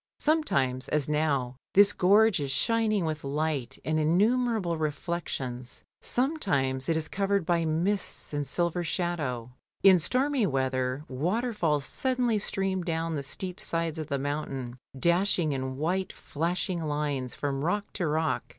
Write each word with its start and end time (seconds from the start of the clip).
Sometimes, 0.17 0.87
as 0.87 1.07
now, 1.07 1.57
this 1.75 1.93
gorge 1.93 2.39
is 2.39 2.49
shining 2.49 3.05
with 3.05 3.23
light 3.23 3.77
and 3.85 3.99
innumerable 3.99 4.75
reflections, 4.75 5.83
sometimes 6.01 6.89
it 6.89 6.97
is 6.97 7.07
covered 7.07 7.45
by 7.45 7.65
mists 7.65 8.33
and 8.33 8.47
silver 8.47 8.83
shadow. 8.83 9.51
In 9.83 9.99
stormy 9.99 10.47
weather 10.47 11.05
waterfalls 11.07 11.85
suddenly 11.85 12.39
stream 12.39 12.83
down 12.83 13.13
the 13.13 13.21
steep 13.21 13.59
sides 13.59 13.99
of 13.99 14.07
the 14.07 14.17
mountain, 14.17 14.79
dashing 14.97 15.51
in 15.51 15.77
white 15.77 16.11
flashing 16.11 16.83
lines 16.83 17.35
from 17.35 17.63
rock 17.63 17.93
to 17.93 18.07
rock. 18.07 18.43